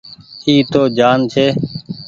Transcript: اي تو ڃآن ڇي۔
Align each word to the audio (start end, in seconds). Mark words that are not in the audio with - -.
اي 0.45 0.55
تو 0.71 0.81
ڃآن 0.97 1.19
ڇي۔ 1.31 1.45